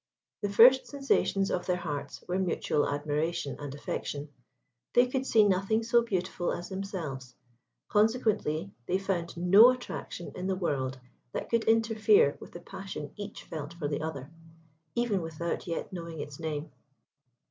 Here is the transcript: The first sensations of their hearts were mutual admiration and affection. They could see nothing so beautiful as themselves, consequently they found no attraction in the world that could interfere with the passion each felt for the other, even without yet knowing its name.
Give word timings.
The 0.41 0.49
first 0.49 0.87
sensations 0.87 1.51
of 1.51 1.67
their 1.67 1.75
hearts 1.77 2.23
were 2.27 2.39
mutual 2.39 2.89
admiration 2.89 3.55
and 3.59 3.75
affection. 3.75 4.29
They 4.93 5.05
could 5.05 5.27
see 5.27 5.43
nothing 5.47 5.83
so 5.83 6.01
beautiful 6.01 6.51
as 6.51 6.69
themselves, 6.69 7.35
consequently 7.87 8.71
they 8.87 8.97
found 8.97 9.37
no 9.37 9.69
attraction 9.69 10.31
in 10.33 10.47
the 10.47 10.55
world 10.55 10.99
that 11.33 11.49
could 11.51 11.65
interfere 11.65 12.35
with 12.39 12.51
the 12.51 12.61
passion 12.61 13.11
each 13.15 13.43
felt 13.43 13.75
for 13.75 13.87
the 13.87 14.01
other, 14.01 14.31
even 14.95 15.21
without 15.21 15.67
yet 15.67 15.93
knowing 15.93 16.19
its 16.19 16.39
name. 16.39 16.71